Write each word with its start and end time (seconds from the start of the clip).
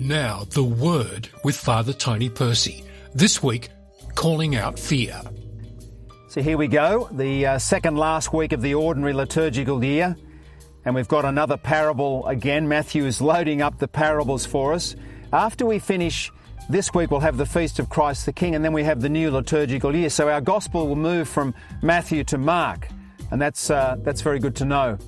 Now, 0.00 0.44
the 0.48 0.64
Word 0.64 1.28
with 1.44 1.56
Father 1.56 1.92
Tony 1.92 2.30
Percy. 2.30 2.82
This 3.14 3.42
week, 3.42 3.68
calling 4.14 4.56
out 4.56 4.78
fear. 4.78 5.20
So 6.28 6.40
here 6.40 6.56
we 6.56 6.68
go, 6.68 7.10
the 7.12 7.44
uh, 7.44 7.58
second 7.58 7.98
last 7.98 8.32
week 8.32 8.52
of 8.52 8.62
the 8.62 8.72
ordinary 8.72 9.12
liturgical 9.12 9.84
year. 9.84 10.16
And 10.86 10.94
we've 10.94 11.06
got 11.06 11.26
another 11.26 11.58
parable 11.58 12.26
again. 12.26 12.66
Matthew 12.66 13.04
is 13.04 13.20
loading 13.20 13.60
up 13.60 13.78
the 13.78 13.88
parables 13.88 14.46
for 14.46 14.72
us. 14.72 14.96
After 15.34 15.66
we 15.66 15.78
finish 15.78 16.32
this 16.70 16.94
week, 16.94 17.10
we'll 17.10 17.20
have 17.20 17.36
the 17.36 17.44
Feast 17.44 17.78
of 17.78 17.90
Christ 17.90 18.24
the 18.24 18.32
King, 18.32 18.54
and 18.54 18.64
then 18.64 18.72
we 18.72 18.84
have 18.84 19.02
the 19.02 19.10
new 19.10 19.30
liturgical 19.30 19.94
year. 19.94 20.08
So 20.08 20.30
our 20.30 20.40
gospel 20.40 20.88
will 20.88 20.96
move 20.96 21.28
from 21.28 21.54
Matthew 21.82 22.24
to 22.24 22.38
Mark, 22.38 22.88
and 23.30 23.38
that's, 23.40 23.68
uh, 23.68 23.96
that's 24.00 24.22
very 24.22 24.38
good 24.38 24.56
to 24.56 24.64
know 24.64 24.98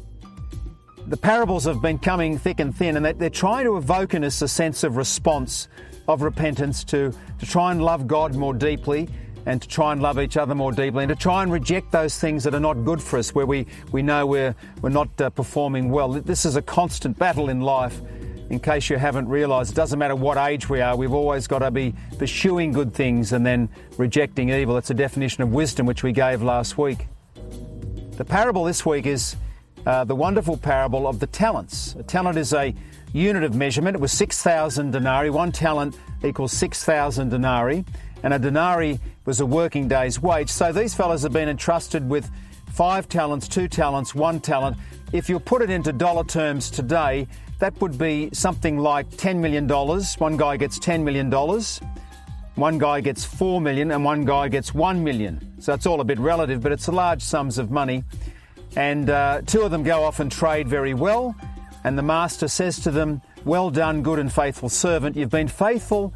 the 1.06 1.16
parables 1.16 1.64
have 1.64 1.82
been 1.82 1.98
coming 1.98 2.38
thick 2.38 2.60
and 2.60 2.74
thin, 2.74 2.96
and 2.96 3.04
they're 3.04 3.30
trying 3.30 3.64
to 3.64 3.76
evoke 3.76 4.14
in 4.14 4.24
us 4.24 4.40
a 4.42 4.48
sense 4.48 4.84
of 4.84 4.96
response, 4.96 5.68
of 6.08 6.22
repentance, 6.22 6.84
to, 6.84 7.12
to 7.38 7.46
try 7.46 7.72
and 7.72 7.82
love 7.82 8.06
God 8.06 8.34
more 8.34 8.54
deeply 8.54 9.08
and 9.44 9.60
to 9.60 9.68
try 9.68 9.92
and 9.92 10.00
love 10.00 10.20
each 10.20 10.36
other 10.36 10.54
more 10.54 10.70
deeply 10.70 11.02
and 11.02 11.10
to 11.10 11.16
try 11.16 11.42
and 11.42 11.50
reject 11.52 11.90
those 11.90 12.18
things 12.18 12.44
that 12.44 12.54
are 12.54 12.60
not 12.60 12.84
good 12.84 13.02
for 13.02 13.18
us, 13.18 13.34
where 13.34 13.46
we, 13.46 13.66
we 13.90 14.02
know 14.02 14.24
we're, 14.24 14.54
we're 14.80 14.90
not 14.90 15.20
uh, 15.20 15.30
performing 15.30 15.90
well. 15.90 16.08
This 16.08 16.44
is 16.44 16.56
a 16.56 16.62
constant 16.62 17.18
battle 17.18 17.48
in 17.48 17.60
life. 17.60 18.00
In 18.50 18.60
case 18.60 18.90
you 18.90 18.98
haven't 18.98 19.28
realised, 19.28 19.72
it 19.72 19.74
doesn't 19.74 19.98
matter 19.98 20.14
what 20.14 20.36
age 20.36 20.68
we 20.68 20.82
are, 20.82 20.94
we've 20.94 21.14
always 21.14 21.46
got 21.46 21.60
to 21.60 21.70
be 21.70 21.94
pursuing 22.18 22.70
good 22.70 22.92
things 22.92 23.32
and 23.32 23.46
then 23.46 23.68
rejecting 23.96 24.50
evil. 24.50 24.76
It's 24.76 24.90
a 24.90 24.94
definition 24.94 25.42
of 25.42 25.52
wisdom 25.52 25.86
which 25.86 26.02
we 26.02 26.12
gave 26.12 26.42
last 26.42 26.76
week. 26.76 27.06
The 28.18 28.24
parable 28.26 28.64
this 28.64 28.84
week 28.84 29.06
is 29.06 29.36
uh, 29.86 30.04
the 30.04 30.14
wonderful 30.14 30.56
parable 30.56 31.06
of 31.06 31.18
the 31.18 31.26
talents. 31.26 31.96
A 31.98 32.02
talent 32.02 32.38
is 32.38 32.52
a 32.52 32.74
unit 33.12 33.42
of 33.42 33.54
measurement. 33.54 33.96
It 33.96 34.00
was 34.00 34.12
6,000 34.12 34.90
denarii. 34.90 35.30
One 35.30 35.52
talent 35.52 35.98
equals 36.24 36.52
6,000 36.52 37.28
denarii, 37.28 37.84
and 38.22 38.32
a 38.32 38.38
denarii 38.38 39.00
was 39.24 39.40
a 39.40 39.46
working 39.46 39.88
day's 39.88 40.20
wage. 40.20 40.50
So 40.50 40.72
these 40.72 40.94
fellows 40.94 41.22
have 41.22 41.32
been 41.32 41.48
entrusted 41.48 42.08
with 42.08 42.30
five 42.72 43.08
talents, 43.08 43.48
two 43.48 43.68
talents, 43.68 44.14
one 44.14 44.40
talent. 44.40 44.76
If 45.12 45.28
you 45.28 45.38
put 45.38 45.62
it 45.62 45.70
into 45.70 45.92
dollar 45.92 46.24
terms 46.24 46.70
today, 46.70 47.26
that 47.58 47.78
would 47.80 47.98
be 47.98 48.30
something 48.32 48.78
like 48.78 49.08
$10 49.10 49.38
million. 49.38 49.68
One 49.68 50.36
guy 50.36 50.56
gets 50.56 50.78
$10 50.78 51.02
million. 51.02 51.30
One 52.54 52.78
guy 52.78 53.00
gets 53.00 53.24
4 53.24 53.60
million 53.60 53.92
and 53.92 54.04
one 54.04 54.24
guy 54.24 54.48
gets 54.48 54.74
1 54.74 55.02
million. 55.02 55.54
So 55.60 55.72
it's 55.74 55.86
all 55.86 56.00
a 56.00 56.04
bit 56.04 56.18
relative, 56.18 56.60
but 56.60 56.72
it's 56.72 56.88
large 56.88 57.22
sums 57.22 57.58
of 57.58 57.70
money. 57.70 58.04
And 58.76 59.10
uh, 59.10 59.42
two 59.46 59.62
of 59.62 59.70
them 59.70 59.82
go 59.82 60.02
off 60.02 60.20
and 60.20 60.30
trade 60.30 60.68
very 60.68 60.94
well. 60.94 61.36
And 61.84 61.98
the 61.98 62.02
master 62.02 62.48
says 62.48 62.80
to 62.80 62.90
them, 62.90 63.20
Well 63.44 63.70
done, 63.70 64.02
good 64.02 64.18
and 64.18 64.32
faithful 64.32 64.68
servant. 64.68 65.16
You've 65.16 65.30
been 65.30 65.48
faithful 65.48 66.14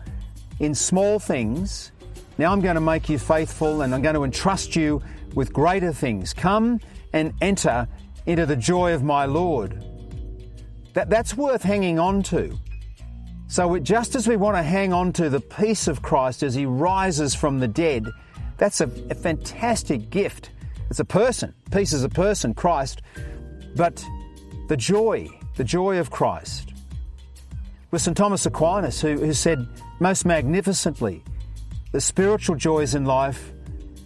in 0.61 0.75
small 0.75 1.19
things. 1.19 1.93
Now 2.39 2.53
I'm 2.53 2.61
going 2.61 2.77
to 2.77 2.81
make 2.81 3.09
you 3.09 3.19
faithful 3.19 3.83
and 3.83 3.95
I'm 3.95 4.03
going 4.03 4.15
to 4.15 4.25
entrust 4.25 4.77
you 4.77 5.03
with 5.35 5.53
greater 5.53 5.93
things. 5.93 6.33
Come 6.33 6.81
and 7.13 7.33
enter 7.41 7.89
into 8.27 8.47
the 8.47 8.57
joy 8.57 8.95
of 8.95 9.03
my 9.03 9.27
Lord. 9.27 9.85
That, 10.95 11.11
that's 11.11 11.37
worth 11.37 11.63
hanging 11.63 11.99
on 11.99 12.23
to. 12.25 12.57
So, 13.49 13.79
just 13.79 14.17
as 14.17 14.27
we 14.27 14.37
want 14.37 14.57
to 14.57 14.63
hang 14.63 14.93
on 14.93 15.13
to 15.15 15.31
the 15.31 15.41
peace 15.41 15.87
of 15.87 16.03
Christ 16.03 16.43
as 16.43 16.55
he 16.55 16.67
rises 16.67 17.35
from 17.35 17.61
the 17.61 17.69
dead, 17.69 18.07
that's 18.57 18.81
a, 18.81 18.91
a 19.11 19.15
fantastic 19.15 20.11
gift 20.11 20.51
it's 20.97 21.01
a 21.01 21.05
person. 21.05 21.53
Peace 21.71 21.93
is 21.93 22.05
a 22.05 22.09
person, 22.09 22.55
Christ. 22.55 23.03
But 23.75 24.03
the 24.69 24.79
joy, 24.79 25.29
the 25.57 25.63
joy 25.63 25.99
of 25.99 26.11
Christ. 26.11 26.73
With 27.91 28.01
St. 28.01 28.17
Thomas 28.17 28.47
Aquinas, 28.47 29.03
who, 29.03 29.19
who 29.19 29.35
said 29.35 29.69
most 30.01 30.25
magnificently, 30.25 31.23
the 31.93 32.01
spiritual 32.01 32.57
joys 32.57 32.95
in 32.95 33.05
life 33.05 33.53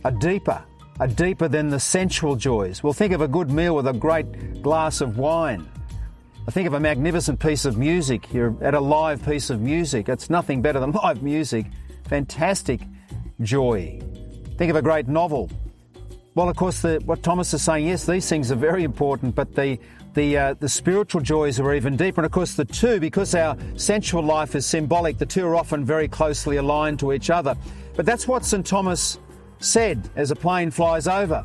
are 0.04 0.10
deeper, 0.10 0.64
are 0.98 1.06
deeper 1.06 1.46
than 1.46 1.70
the 1.70 1.78
sensual 1.78 2.34
joys. 2.34 2.82
We'll 2.82 2.92
think 2.92 3.12
of 3.12 3.20
a 3.20 3.28
good 3.28 3.52
meal 3.52 3.76
with 3.76 3.86
a 3.86 3.92
great 3.92 4.60
glass 4.60 5.00
of 5.00 5.16
wine. 5.16 5.68
I 6.48 6.50
think 6.50 6.66
of 6.66 6.74
a 6.74 6.80
magnificent 6.80 7.38
piece 7.38 7.66
of 7.66 7.78
music. 7.78 8.34
You're 8.34 8.56
at 8.64 8.74
a 8.74 8.80
live 8.80 9.24
piece 9.24 9.48
of 9.48 9.60
music. 9.60 10.08
It's 10.08 10.28
nothing 10.28 10.60
better 10.60 10.80
than 10.80 10.90
live 11.04 11.22
music. 11.22 11.66
Fantastic 12.08 12.80
joy. 13.42 14.00
Think 14.58 14.70
of 14.70 14.76
a 14.76 14.82
great 14.82 15.06
novel. 15.06 15.48
Well, 16.36 16.48
of 16.48 16.56
course, 16.56 16.82
the, 16.82 17.00
what 17.04 17.24
Thomas 17.24 17.52
is 17.54 17.62
saying, 17.62 17.88
yes, 17.88 18.06
these 18.06 18.28
things 18.28 18.52
are 18.52 18.56
very 18.56 18.84
important, 18.84 19.34
but 19.34 19.54
the 19.54 19.78
the 20.14 20.36
uh, 20.36 20.54
the 20.54 20.68
spiritual 20.68 21.20
joys 21.20 21.58
are 21.58 21.74
even 21.74 21.96
deeper. 21.96 22.20
And 22.20 22.26
of 22.26 22.32
course, 22.32 22.54
the 22.54 22.64
two, 22.64 23.00
because 23.00 23.34
our 23.34 23.56
sensual 23.76 24.22
life 24.22 24.54
is 24.54 24.64
symbolic, 24.64 25.18
the 25.18 25.26
two 25.26 25.44
are 25.44 25.56
often 25.56 25.84
very 25.84 26.06
closely 26.08 26.56
aligned 26.56 27.00
to 27.00 27.12
each 27.12 27.30
other. 27.30 27.56
But 27.96 28.06
that's 28.06 28.28
what 28.28 28.44
St. 28.44 28.64
Thomas 28.64 29.18
said 29.58 30.08
as 30.16 30.30
a 30.30 30.36
plane 30.36 30.70
flies 30.70 31.08
over. 31.08 31.44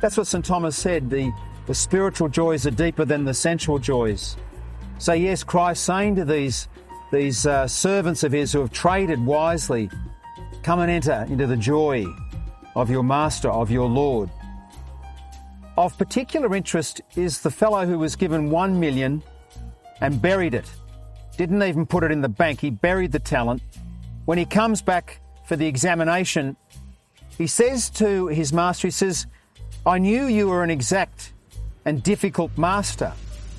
That's 0.00 0.16
what 0.16 0.26
St. 0.26 0.44
Thomas 0.44 0.76
said. 0.76 1.10
The 1.10 1.30
the 1.66 1.74
spiritual 1.74 2.28
joys 2.28 2.66
are 2.66 2.70
deeper 2.70 3.04
than 3.04 3.24
the 3.24 3.34
sensual 3.34 3.78
joys. 3.78 4.36
So 4.98 5.12
yes, 5.12 5.44
Christ 5.44 5.84
saying 5.84 6.16
to 6.16 6.24
these 6.24 6.68
these 7.12 7.46
uh, 7.46 7.68
servants 7.68 8.24
of 8.24 8.32
his 8.32 8.52
who 8.52 8.60
have 8.60 8.72
traded 8.72 9.24
wisely, 9.24 9.90
come 10.62 10.80
and 10.80 10.90
enter 10.90 11.26
into 11.28 11.46
the 11.46 11.56
joy 11.56 12.06
of 12.74 12.90
your 12.90 13.02
master, 13.02 13.50
of 13.50 13.70
your 13.70 13.88
Lord. 13.88 14.30
Of 15.76 15.96
particular 15.96 16.54
interest 16.54 17.00
is 17.16 17.40
the 17.40 17.50
fellow 17.50 17.86
who 17.86 17.98
was 17.98 18.16
given 18.16 18.50
one 18.50 18.78
million 18.78 19.22
and 20.00 20.20
buried 20.20 20.54
it. 20.54 20.70
Didn't 21.36 21.62
even 21.62 21.86
put 21.86 22.04
it 22.04 22.10
in 22.10 22.20
the 22.20 22.28
bank, 22.28 22.60
he 22.60 22.70
buried 22.70 23.12
the 23.12 23.18
talent. 23.18 23.62
When 24.26 24.38
he 24.38 24.44
comes 24.44 24.82
back 24.82 25.20
for 25.46 25.56
the 25.56 25.66
examination, 25.66 26.56
he 27.38 27.46
says 27.46 27.88
to 27.90 28.28
his 28.28 28.52
master, 28.52 28.88
he 28.88 28.92
says, 28.92 29.26
I 29.86 29.98
knew 29.98 30.26
you 30.26 30.48
were 30.48 30.62
an 30.62 30.70
exact 30.70 31.32
and 31.84 32.02
difficult 32.02 32.56
master. 32.56 33.12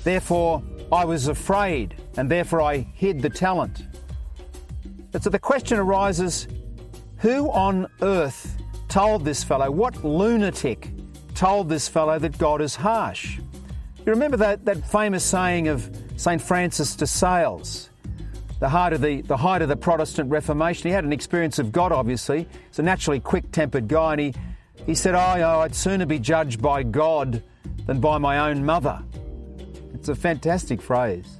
Therefore, 0.04 0.62
I 0.92 1.04
was 1.04 1.28
afraid, 1.28 1.96
and 2.16 2.30
therefore 2.30 2.62
I 2.62 2.78
hid 2.94 3.20
the 3.20 3.30
talent. 3.30 3.82
And 5.12 5.22
so 5.22 5.30
the 5.30 5.38
question 5.38 5.78
arises 5.78 6.46
who 7.18 7.50
on 7.50 7.88
earth 8.02 8.53
told 8.94 9.24
this 9.24 9.42
fellow, 9.42 9.68
what 9.72 10.04
lunatic 10.04 10.88
told 11.34 11.68
this 11.68 11.88
fellow 11.88 12.16
that 12.16 12.38
God 12.38 12.60
is 12.60 12.76
harsh? 12.76 13.38
You 13.38 14.12
remember 14.12 14.36
that, 14.36 14.64
that 14.66 14.88
famous 14.88 15.24
saying 15.24 15.66
of 15.66 15.90
St. 16.14 16.40
Francis 16.40 16.94
de 16.94 17.04
Sales, 17.04 17.90
the 18.60 18.68
height, 18.68 18.92
of 18.92 19.00
the, 19.00 19.22
the 19.22 19.36
height 19.36 19.62
of 19.62 19.68
the 19.68 19.74
Protestant 19.74 20.30
Reformation. 20.30 20.86
He 20.88 20.94
had 20.94 21.02
an 21.02 21.12
experience 21.12 21.58
of 21.58 21.72
God, 21.72 21.90
obviously. 21.90 22.46
He's 22.68 22.78
a 22.78 22.84
naturally 22.84 23.18
quick 23.18 23.50
tempered 23.50 23.88
guy, 23.88 24.12
and 24.12 24.20
he, 24.20 24.34
he 24.86 24.94
said, 24.94 25.16
oh, 25.16 25.42
oh, 25.42 25.58
I'd 25.62 25.74
sooner 25.74 26.06
be 26.06 26.20
judged 26.20 26.62
by 26.62 26.84
God 26.84 27.42
than 27.86 27.98
by 27.98 28.18
my 28.18 28.48
own 28.48 28.64
mother. 28.64 29.02
It's 29.92 30.08
a 30.08 30.14
fantastic 30.14 30.80
phrase. 30.80 31.36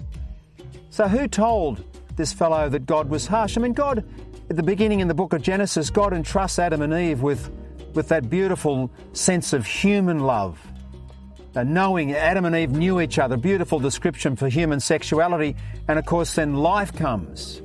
So, 0.91 1.06
who 1.06 1.28
told 1.28 1.84
this 2.16 2.32
fellow 2.32 2.69
that 2.69 2.84
God 2.84 3.09
was 3.09 3.28
harsh? 3.28 3.56
I 3.56 3.60
mean, 3.60 3.75
God 3.75 4.04
at 4.50 4.56
the 4.56 4.62
beginning 4.62 5.00
in 5.00 5.09
the 5.09 5.15
book 5.15 5.32
of 5.32 5.43
Genesis, 5.43 5.91
God 5.91 6.12
entrusts 6.12 6.59
Adam 6.59 6.82
and 6.82 6.93
Eve 6.93 7.22
with, 7.22 7.50
with 7.94 8.09
that 8.09 8.28
beautiful 8.28 8.91
sense 9.12 9.53
of 9.53 9.66
human 9.66 10.21
love. 10.21 10.60
Uh, 11.56 11.62
knowing 11.62 12.12
Adam 12.12 12.44
and 12.44 12.55
Eve 12.55 12.72
knew 12.72 13.00
each 13.00 13.19
other, 13.19 13.37
beautiful 13.37 13.78
description 13.78 14.34
for 14.37 14.49
human 14.49 14.81
sexuality, 14.81 15.56
and 15.88 15.99
of 15.99 16.05
course, 16.05 16.34
then 16.34 16.55
life 16.55 16.93
comes. 16.94 17.62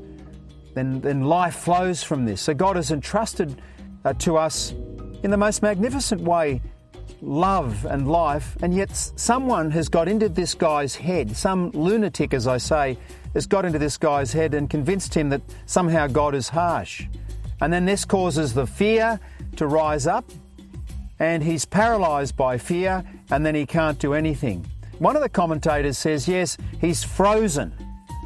Then, 0.76 1.02
then 1.02 1.24
life 1.24 1.56
flows 1.56 2.04
from 2.04 2.26
this. 2.26 2.40
So 2.42 2.54
God 2.54 2.76
has 2.76 2.92
entrusted 2.92 3.62
uh, 4.06 4.14
to 4.14 4.38
us 4.38 4.72
in 5.24 5.32
the 5.32 5.38
most 5.38 5.62
magnificent 5.62 6.22
way 6.22 6.62
love 7.22 7.86
and 7.86 8.08
life, 8.08 8.58
and 8.62 8.74
yet 8.74 8.96
someone 8.96 9.72
has 9.72 9.90
got 9.90 10.08
into 10.08 10.30
this 10.30 10.54
guy's 10.54 10.96
head, 10.96 11.36
some 11.36 11.72
lunatic, 11.72 12.34
as 12.34 12.48
I 12.48 12.58
say, 12.58 12.98
has 13.34 13.46
got 13.46 13.66
into 13.66 13.80
this 13.80 13.98
guy's 13.98 14.34
head 14.34 14.54
and 14.54 14.70
convinced 14.70 15.14
him 15.14 15.30
that 15.30 15.42
somehow 15.66 16.08
God 16.08 16.36
is 16.36 16.50
harsh. 16.50 17.06
And 17.62 17.72
then 17.72 17.86
this 17.86 18.06
causes 18.06 18.54
the 18.54 18.66
fear 18.66 19.20
to 19.58 19.68
rise 19.68 20.08
up, 20.08 20.26
and 21.20 21.44
he's 21.44 21.66
paralyzed 21.66 22.38
by 22.38 22.58
fear, 22.58 23.04
and 23.30 23.46
then 23.46 23.56
he 23.56 23.66
can't 23.66 24.00
do 24.00 24.14
anything. 24.14 24.66
One 25.00 25.16
of 25.16 25.22
the 25.22 25.30
commentators 25.30 25.98
says, 25.98 26.28
yes, 26.28 26.58
he's 26.80 27.04
frozen. 27.04 27.74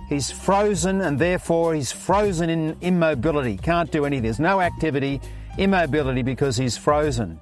He's 0.10 0.30
frozen, 0.30 1.02
and 1.02 1.18
therefore 1.18 1.74
he's 1.74 1.92
frozen 1.92 2.50
in 2.50 2.78
immobility, 2.82 3.58
can't 3.58 3.90
do 3.90 4.06
anything. 4.06 4.24
There's 4.24 4.40
no 4.40 4.62
activity, 4.62 5.20
immobility 5.58 6.22
because 6.22 6.56
he's 6.58 6.78
frozen. 6.78 7.40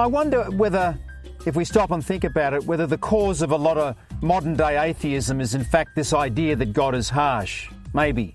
I 0.00 0.06
wonder 0.06 0.44
whether, 0.44 0.98
if 1.44 1.54
we 1.54 1.66
stop 1.66 1.90
and 1.90 2.02
think 2.02 2.24
about 2.24 2.54
it, 2.54 2.64
whether 2.64 2.86
the 2.86 2.96
cause 2.96 3.42
of 3.42 3.50
a 3.50 3.56
lot 3.56 3.76
of 3.76 3.96
modern 4.22 4.54
day 4.54 4.78
atheism 4.78 5.42
is 5.42 5.54
in 5.54 5.62
fact 5.62 5.94
this 5.94 6.14
idea 6.14 6.56
that 6.56 6.72
God 6.72 6.94
is 6.94 7.10
harsh. 7.10 7.68
Maybe. 7.92 8.34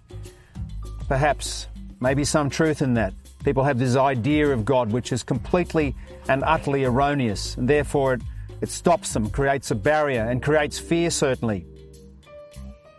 Perhaps. 1.08 1.68
Maybe 2.00 2.24
some 2.24 2.52
truth 2.52 2.84
in 2.84 2.94
that. 2.94 3.16
People 3.44 3.64
have 3.64 3.80
this 3.80 3.96
idea 3.96 4.52
of 4.52 4.64
God 4.64 4.92
which 4.92 5.12
is 5.12 5.24
completely 5.24 5.96
and 6.30 6.44
utterly 6.44 6.84
erroneous, 6.84 7.58
and 7.58 7.68
therefore 7.68 8.14
it, 8.14 8.22
it 8.62 8.70
stops 8.70 9.14
them, 9.14 9.32
creates 9.32 9.72
a 9.72 9.76
barrier, 9.76 10.30
and 10.30 10.44
creates 10.44 10.78
fear, 10.78 11.10
certainly. 11.10 11.66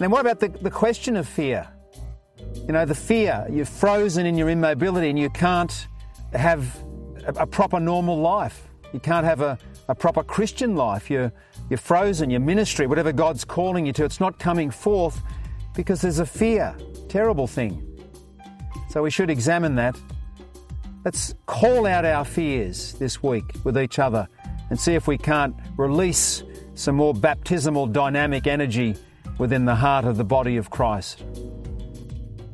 Then, 0.01 0.11
what 0.11 0.23
about 0.23 0.41
the, 0.41 0.49
the 0.49 0.73
question 0.73 1.15
of 1.15 1.29
fear? 1.29 1.69
You 2.67 2.73
know, 2.73 2.85
the 2.85 2.97
fear, 2.97 3.47
you're 3.49 3.65
frozen 3.65 4.27
in 4.27 4.37
your 4.37 4.49
immobility 4.49 5.09
and 5.09 5.19
you 5.19 5.31
can't 5.31 5.87
have 6.33 6.77
a, 7.27 7.43
a 7.43 7.47
proper 7.47 7.81
normal 7.81 8.19
life. 8.19 8.69
You 8.93 9.01
can't 9.01 9.27
have 9.27 9.41
a, 9.41 9.59
a 9.89 9.95
proper 9.95 10.23
Christian 10.23 10.77
life. 10.77 11.11
You're, 11.11 11.33
you're 11.69 11.79
frozen, 11.79 12.31
your 12.31 12.41
ministry, 12.41 12.87
whatever 12.87 13.13
God's 13.13 13.45
calling 13.45 13.87
you 13.87 13.93
to, 13.95 14.05
it's 14.05 14.21
not 14.21 14.39
coming 14.39 14.71
forth 14.71 15.21
because 15.75 16.01
there's 16.01 16.19
a 16.19 16.27
fear. 16.27 16.75
Terrible 17.09 17.47
thing. 17.47 17.83
So 18.91 19.03
we 19.03 19.11
should 19.11 19.31
examine 19.31 19.75
that. 19.77 19.99
Let's 21.05 21.35
call 21.47 21.87
out 21.87 22.05
our 22.05 22.25
fears 22.25 22.95
this 22.95 23.23
week 23.23 23.45
with 23.65 23.79
each 23.79 23.99
other 23.99 24.29
and 24.71 24.81
see 24.81 24.95
if 24.95 25.07
we 25.07 25.19
can't 25.19 25.55
release 25.77 26.43
some 26.75 26.97
more 26.97 27.15
baptismal 27.15 27.87
dynamic 27.89 28.47
energy 28.47 28.97
within 29.39 29.65
the 29.65 29.75
heart 29.75 30.05
of 30.05 30.17
the 30.17 30.25
body 30.25 30.57
of 30.57 30.71
Christ. 30.71 31.23